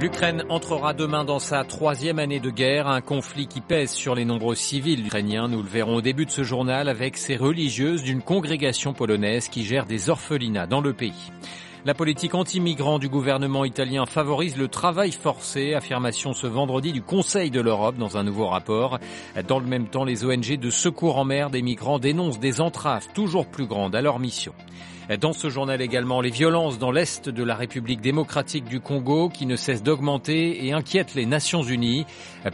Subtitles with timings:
[0.00, 4.24] L'Ukraine entrera demain dans sa troisième année de guerre, un conflit qui pèse sur les
[4.24, 5.48] nombreux civils ukrainiens.
[5.48, 9.64] Nous le verrons au début de ce journal avec ces religieuses d'une congrégation polonaise qui
[9.64, 11.32] gère des orphelinats dans le pays.
[11.86, 17.48] La politique anti-migrant du gouvernement italien favorise le travail forcé, affirmation ce vendredi du Conseil
[17.52, 18.98] de l'Europe dans un nouveau rapport.
[19.46, 23.06] Dans le même temps, les ONG de secours en mer des migrants dénoncent des entraves
[23.14, 24.52] toujours plus grandes à leur mission.
[25.20, 29.46] Dans ce journal également, les violences dans l'Est de la République démocratique du Congo qui
[29.46, 32.06] ne cessent d'augmenter et inquiètent les Nations Unies.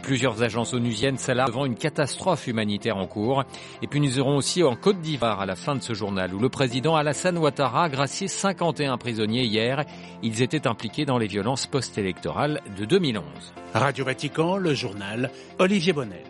[0.03, 3.43] Plusieurs agences onusiennes s'alarment devant une catastrophe humanitaire en cours.
[3.81, 6.39] Et puis nous irons aussi en Côte d'Ivoire à la fin de ce journal où
[6.39, 9.83] le président Alassane Ouattara a gracié 51 prisonniers hier.
[10.21, 13.23] Ils étaient impliqués dans les violences post-électorales de 2011.
[13.73, 16.21] Radio Vatican, le journal Olivier Bonnel.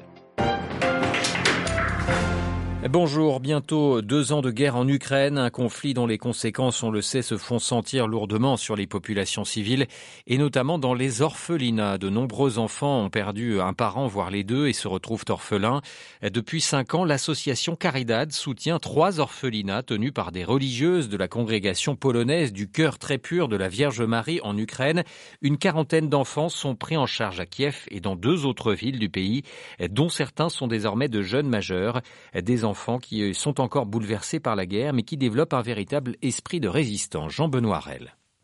[2.89, 7.01] Bonjour, bientôt deux ans de guerre en Ukraine, un conflit dont les conséquences, on le
[7.01, 9.87] sait, se font sentir lourdement sur les populations civiles
[10.27, 11.97] et notamment dans les orphelinats.
[11.97, 15.79] De nombreux enfants ont perdu un parent, voire les deux, et se retrouvent orphelins.
[16.21, 21.95] Depuis cinq ans, l'association Caridad soutient trois orphelinats tenus par des religieuses de la congrégation
[21.95, 25.03] polonaise du cœur très pur de la Vierge Marie en Ukraine.
[25.41, 29.09] Une quarantaine d'enfants sont pris en charge à Kiev et dans deux autres villes du
[29.09, 29.43] pays,
[29.89, 32.01] dont certains sont désormais de jeunes majeurs.
[32.35, 36.15] Des enfants qui euh, sont encore bouleversés par la guerre, mais qui développent un véritable
[36.23, 37.31] esprit de résistance.
[37.31, 37.83] Jean-Benoît.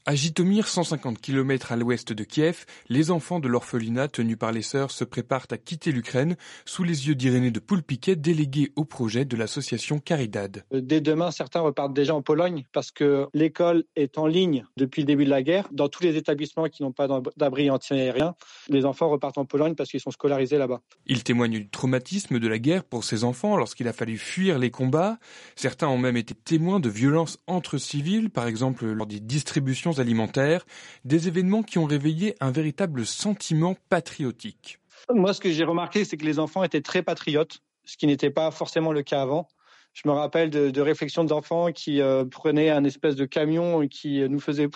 [0.09, 4.63] À Jitomir, 150 km à l'ouest de Kiev, les enfants de l'orphelinat tenus par les
[4.63, 9.23] sœurs se préparent à quitter l'Ukraine sous les yeux d'Irénée de Poulpiquet, déléguée au projet
[9.23, 10.63] de l'association Caridad.
[10.73, 15.03] Euh, dès demain, certains repartent déjà en Pologne parce que l'école est en ligne depuis
[15.03, 15.67] le début de la guerre.
[15.71, 18.33] Dans tous les établissements qui n'ont pas d'abri anti-aérien,
[18.67, 20.81] les enfants repartent en Pologne parce qu'ils sont scolarisés là-bas.
[21.05, 24.71] Ils témoignent du traumatisme de la guerre pour ces enfants lorsqu'il a fallu fuir les
[24.71, 25.19] combats.
[25.55, 30.65] Certains ont même été témoins de violences entre civils, par exemple lors des distributions alimentaires,
[31.05, 34.79] des événements qui ont réveillé un véritable sentiment patriotique.
[35.13, 38.29] Moi, ce que j'ai remarqué, c'est que les enfants étaient très patriotes, ce qui n'était
[38.29, 39.47] pas forcément le cas avant.
[39.93, 44.21] Je me rappelle de, réflexions d'enfants qui euh, prenaient un espèce de camion et qui
[44.29, 44.69] nous faisaient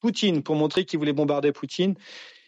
[0.00, 1.94] Poutine pour montrer qu'ils voulaient bombarder Poutine.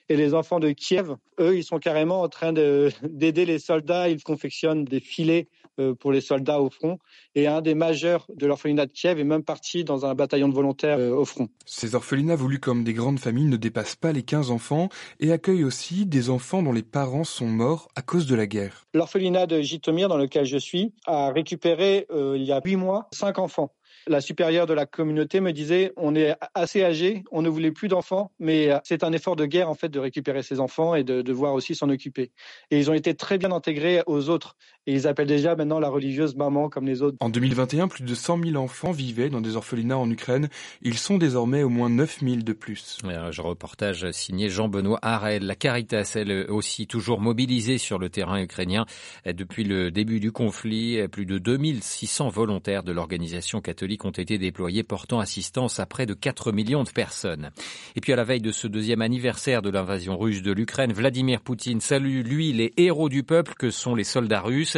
[0.09, 2.53] Et les enfants de Kiev, eux, ils sont carrément en train
[3.03, 4.09] d'aider les soldats.
[4.09, 5.49] Ils confectionnent des filets
[5.81, 6.99] euh, pour les soldats au front.
[7.35, 10.55] Et un des majeurs de l'orphelinat de Kiev est même parti dans un bataillon de
[10.55, 11.49] volontaires euh, au front.
[11.67, 14.89] Ces orphelinats voulus comme des grandes familles ne dépassent pas les 15 enfants
[15.19, 18.87] et accueillent aussi des enfants dont les parents sont morts à cause de la guerre.
[18.95, 23.09] L'orphelinat de Jitomir, dans lequel je suis, a récupéré euh, il y a huit mois
[23.11, 23.73] cinq enfants
[24.07, 27.89] la supérieure de la communauté me disait on est assez âgé, on ne voulait plus
[27.89, 31.23] d'enfants, mais c'est un effort de guerre en fait de récupérer ces enfants et de
[31.23, 32.33] devoir aussi s'en occuper.
[32.71, 34.57] Et ils ont été très bien intégrés aux autres.
[34.87, 37.17] Et ils appellent déjà maintenant la religieuse maman comme les autres.
[37.21, 40.49] En 2021, plus de 100 000 enfants vivaient dans des orphelinats en Ukraine.
[40.83, 42.99] Ils sont désormais au moins 9 000 de plus.
[43.31, 45.47] Je reportage signé Jean-Benoît Harel.
[45.47, 48.85] La Caritas, elle aussi toujours mobilisée sur le terrain ukrainien.
[49.25, 54.83] Depuis le début du conflit, plus de 2600 volontaires de l'organisation catholique ont été déployés
[54.83, 57.53] portant assistance à près de 4 millions de personnes.
[57.97, 61.41] Et puis à la veille de ce deuxième anniversaire de l'invasion russe de l'Ukraine, Vladimir
[61.41, 64.74] Poutine salue, lui, les héros du peuple que sont les soldats russes.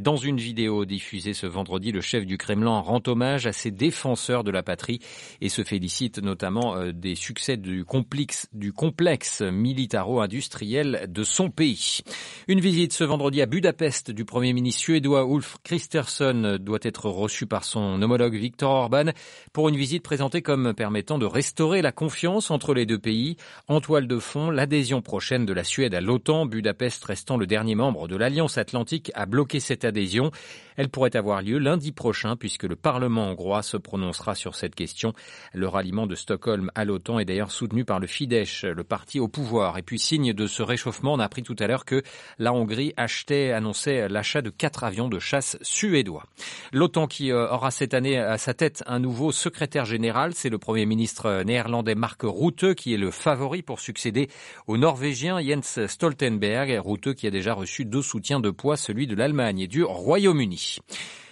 [0.00, 4.44] Dans une vidéo diffusée ce vendredi, le chef du Kremlin rend hommage à ces défenseurs
[4.44, 5.00] de la patrie
[5.40, 12.00] et se félicite notamment euh, des succès du complexe, du complexe militaro-industriel de son pays.
[12.48, 17.46] Une visite ce vendredi à Budapest du Premier ministre suédois Ulf Kristersson doit être reçue
[17.46, 19.12] par son homologue Viktor Orban
[19.52, 23.36] pour une visite présentée comme permettant de restaurer la confiance entre les deux pays.
[23.68, 27.74] En toile de fond, l'adhésion prochaine de la Suède à l'OTAN, Budapest restant le dernier
[27.74, 30.30] membre de l'Alliance Atlantique à bloquer cette adhésion.
[30.76, 35.12] Elle pourrait avoir lieu lundi prochain puisque le Parlement hongrois se prononcera sur cette question.
[35.52, 39.28] Le ralliement de Stockholm à l'OTAN est d'ailleurs soutenu par le Fidesz, le parti au
[39.28, 39.78] pouvoir.
[39.78, 42.02] Et puis signe de ce réchauffement, on a appris tout à l'heure que
[42.38, 46.24] la Hongrie achetait, annonçait l'achat de quatre avions de chasse suédois.
[46.72, 50.58] L'OTAN qui euh, aura cette année à sa tête un nouveau secrétaire général, c'est le
[50.58, 54.28] Premier ministre néerlandais Mark Rutte qui est le favori pour succéder
[54.66, 56.80] au Norvégien Jens Stoltenberg.
[56.82, 60.78] Rutte qui a déjà reçu deux soutiens de poids, celui de l'Allemagne et du Royaume-Uni.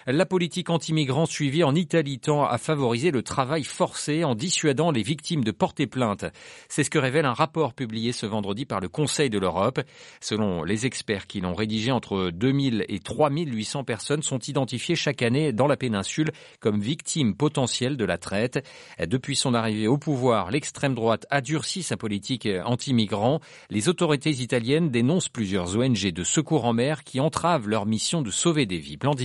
[0.07, 5.03] La politique anti-migrants suivie en Italie tend à favoriser le travail forcé en dissuadant les
[5.03, 6.27] victimes de porter plainte.
[6.69, 9.81] C'est ce que révèle un rapport publié ce vendredi par le Conseil de l'Europe.
[10.21, 15.53] Selon les experts qui l'ont rédigé, entre 2000 et 3800 personnes sont identifiées chaque année
[15.53, 18.63] dans la péninsule comme victimes potentielles de la traite.
[18.99, 23.41] Depuis son arrivée au pouvoir, l'extrême droite a durci sa politique anti-migrants.
[23.71, 28.31] Les autorités italiennes dénoncent plusieurs ONG de secours en mer qui entravent leur mission de
[28.31, 28.99] sauver des vies.
[28.99, 29.25] Blandine.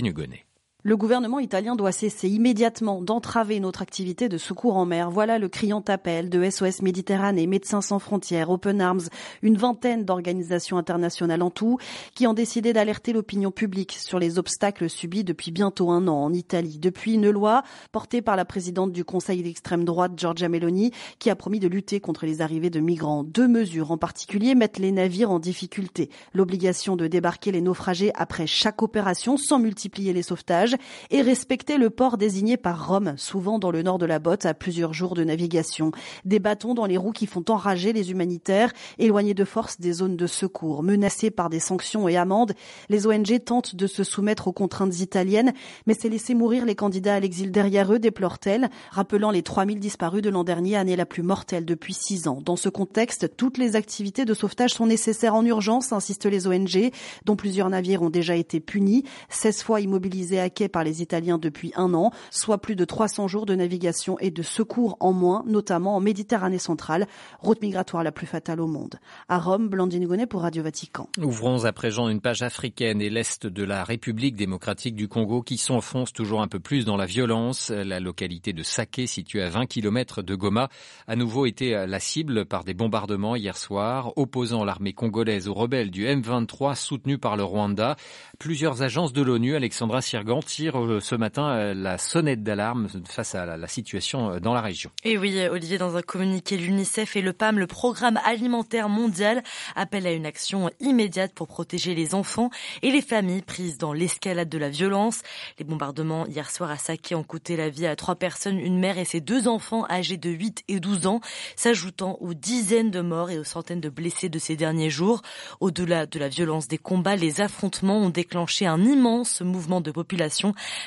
[0.82, 5.10] Le gouvernement italien doit cesser immédiatement d'entraver notre activité de secours en mer.
[5.10, 9.02] Voilà le criant appel de SOS Méditerranée, Médecins sans frontières, Open Arms,
[9.42, 11.76] une vingtaine d'organisations internationales en tout,
[12.14, 16.32] qui ont décidé d'alerter l'opinion publique sur les obstacles subis depuis bientôt un an en
[16.32, 16.78] Italie.
[16.78, 17.62] Depuis une loi
[17.92, 22.00] portée par la présidente du Conseil d'extrême droite, Giorgia Meloni, qui a promis de lutter
[22.00, 23.22] contre les arrivées de migrants.
[23.22, 26.08] Deux mesures en particulier mettent les navires en difficulté.
[26.32, 30.69] L'obligation de débarquer les naufragés après chaque opération sans multiplier les sauvetages
[31.10, 34.54] et respecter le port désigné par Rome, souvent dans le nord de la botte à
[34.54, 35.92] plusieurs jours de navigation.
[36.24, 40.16] Des bâtons dans les roues qui font enrager les humanitaires, éloignés de force des zones
[40.16, 40.82] de secours.
[40.82, 42.52] Menacés par des sanctions et amendes,
[42.88, 45.52] les ONG tentent de se soumettre aux contraintes italiennes,
[45.86, 50.22] mais c'est laisser mourir les candidats à l'exil derrière eux, déplore-t-elle, rappelant les 3000 disparus
[50.22, 52.40] de l'an dernier, année la plus mortelle depuis six ans.
[52.44, 56.90] Dans ce contexte, toutes les activités de sauvetage sont nécessaires en urgence, insistent les ONG,
[57.24, 61.72] dont plusieurs navires ont déjà été punis, 16 fois immobilisés à par les Italiens depuis
[61.76, 65.96] un an, soit plus de 300 jours de navigation et de secours en moins, notamment
[65.96, 67.06] en Méditerranée centrale,
[67.38, 68.96] route migratoire la plus fatale au monde.
[69.28, 71.08] À Rome, Blandine Gonnet pour Radio Vatican.
[71.18, 75.56] Ouvrons à présent une page africaine et l'est de la République démocratique du Congo qui
[75.56, 77.70] s'enfonce toujours un peu plus dans la violence.
[77.70, 80.68] La localité de Saké, située à 20 km de Goma,
[81.06, 85.90] a nouveau été la cible par des bombardements hier soir, opposant l'armée congolaise aux rebelles
[85.90, 87.96] du M23 soutenus par le Rwanda.
[88.38, 93.34] Plusieurs agences de l'ONU, Alexandra Sirgan, tirent euh, ce matin euh, la sonnette d'alarme face
[93.34, 94.90] à la situation euh, dans la région.
[95.04, 99.42] Et oui, Olivier, dans un communiqué, l'UNICEF et le PAM, le Programme alimentaire mondial,
[99.76, 102.50] appellent à une action immédiate pour protéger les enfants
[102.82, 105.22] et les familles prises dans l'escalade de la violence.
[105.58, 108.98] Les bombardements hier soir à Saké ont coûté la vie à trois personnes, une mère
[108.98, 111.20] et ses deux enfants âgés de 8 et 12 ans,
[111.54, 115.22] s'ajoutant aux dizaines de morts et aux centaines de blessés de ces derniers jours.
[115.60, 120.39] Au-delà de la violence des combats, les affrontements ont déclenché un immense mouvement de population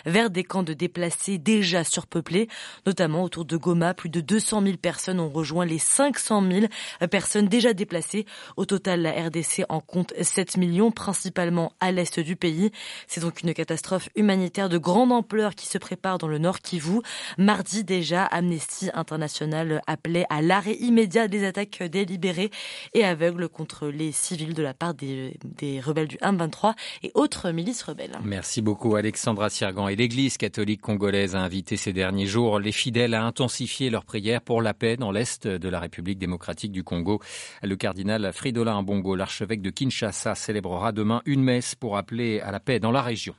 [0.05, 2.47] vers des camps de déplacés déjà surpeuplés,
[2.85, 3.93] notamment autour de Goma.
[3.93, 6.65] Plus de 200 000 personnes ont rejoint les 500 000
[7.09, 8.25] personnes déjà déplacées.
[8.57, 12.71] Au total, la RDC en compte 7 millions, principalement à l'est du pays.
[13.07, 17.01] C'est donc une catastrophe humanitaire de grande ampleur qui se prépare dans le Nord Kivu.
[17.37, 22.51] Mardi déjà, Amnesty International appelait à l'arrêt immédiat des attaques délibérées
[22.93, 25.37] et aveugles contre les civils de la part des,
[25.81, 26.73] rebelles du M23
[27.03, 28.17] et autres milices rebelles.
[28.23, 33.25] Merci beaucoup Alexandra Et l'Église catholique congolaise a invité ces derniers jours les fidèles à
[33.25, 37.19] intensifier leurs prières pour la paix dans l'Est de la République démocratique du Congo.
[37.61, 42.61] Le cardinal Fridola Mbongo, l'archevêque de Kinshasa, célébrera demain une messe pour appeler à la
[42.61, 43.35] paix dans la région.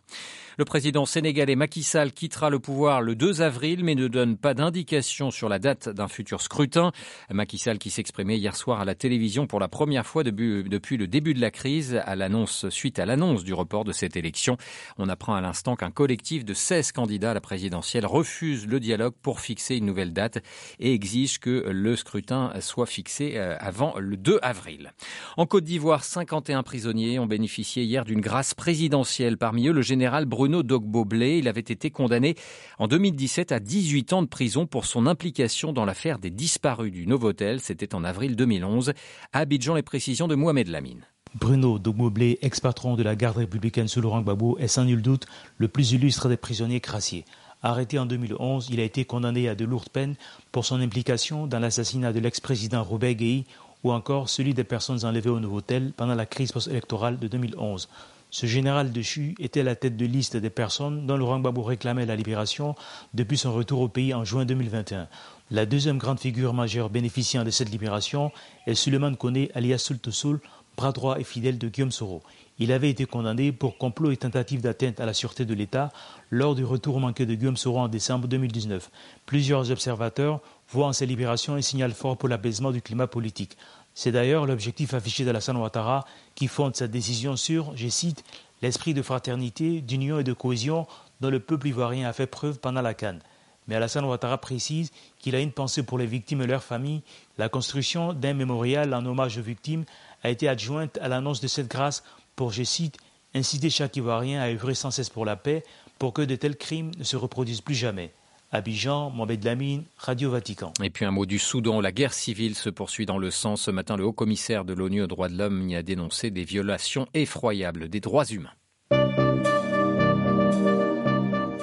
[0.57, 4.55] Le président sénégalais Macky Sall quittera le pouvoir le 2 avril, mais ne donne pas
[4.55, 6.93] d'indication sur la date d'un futur scrutin.
[7.33, 11.07] Macky Sall qui s'exprimait hier soir à la télévision pour la première fois depuis le
[11.09, 14.57] début de la crise, à l'annonce, suite à l'annonce du report de cette élection.
[14.97, 19.15] On apprend à l'instant qu'un collectif de 16 candidats à la présidentielle refuse le dialogue
[19.23, 20.39] pour fixer une nouvelle date
[20.79, 24.93] et exige que le scrutin soit fixé euh, avant le 2 avril.
[25.37, 29.37] En Côte d'Ivoire, 51 prisonniers ont bénéficié hier d'une grâce présidentielle.
[29.37, 31.39] Parmi eux, le général Bruno Bruno Dogbo-Blé.
[31.39, 32.35] Il avait été condamné
[32.79, 37.07] en 2017 à 18 ans de prison pour son implication dans l'affaire des disparus du
[37.07, 37.61] Novotel.
[37.61, 38.93] C'était en avril 2011.
[39.33, 41.01] À Abidjan, les précisions de Mohamed Lamine.
[41.35, 45.25] Bruno Dogbo-Blé, ex-patron de la garde républicaine sous Laurent Gbagbo, est sans nul doute
[45.57, 47.25] le plus illustre des prisonniers crassiers.
[47.63, 50.17] Arrêté en 2011, il a été condamné à de lourdes peines
[50.53, 53.47] pour son implication dans l'assassinat de l'ex-président Robert Gueye
[53.83, 57.89] ou encore celui des personnes enlevées au Novotel pendant la crise post-électorale de 2011.
[58.35, 62.05] Ce général de Chu était la tête de liste des personnes dont Laurent Gbagbo réclamait
[62.05, 62.75] la libération
[63.15, 65.07] depuis son retour au pays en juin 2021.
[65.53, 68.33] La deuxième grande figure majeure bénéficiant de cette libération
[68.67, 70.41] est Suleiman Kone alias Sultosul,
[70.77, 72.25] bras droit et fidèle de Guillaume Soro.
[72.59, 75.93] Il avait été condamné pour complot et tentative d'atteinte à la sûreté de l'État
[76.31, 78.91] lors du retour manqué de Guillaume Soro en décembre 2019.
[79.27, 83.57] Plusieurs observateurs voient en ces libérations un signal fort pour l'apaisement du climat politique.
[83.95, 88.25] C'est d'ailleurs l'objectif affiché d'Alassane Ouattara qui fonde sa décision sur, je cite,
[88.61, 90.87] l'esprit de fraternité, d'union et de cohésion
[91.21, 93.23] dont le peuple ivoirien a fait preuve pendant la Cannes.
[93.67, 97.03] Mais Alassane Ouattara précise qu'il a une pensée pour les victimes et leurs familles.
[97.39, 99.85] La construction d'un mémorial en hommage aux victimes
[100.23, 102.03] a été adjointe à l'annonce de cette grâce
[102.37, 102.99] pour, je cite,
[103.35, 105.63] inciter chaque Ivoirien à œuvrer sans cesse pour la paix
[105.99, 108.13] pour que de tels crimes ne se reproduisent plus jamais.
[108.55, 110.73] Abidjan, Mohamed Lamine, Radio Vatican.
[110.81, 111.81] Et puis un mot du Soudan.
[111.81, 113.57] La guerre civile se poursuit dans le sang.
[113.57, 116.45] Ce matin, le haut commissaire de l'ONU aux droits de l'homme y a dénoncé des
[116.45, 118.53] violations effroyables des droits humains.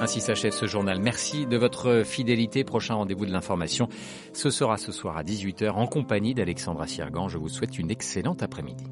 [0.01, 1.00] Ainsi s'achève ce journal.
[1.00, 2.65] Merci de votre fidélité.
[2.65, 3.88] Prochain rendez-vous de l'information,
[4.33, 7.29] ce sera ce soir à 18h en compagnie d'Alexandra Siergan.
[7.29, 8.83] Je vous souhaite une excellente après-midi.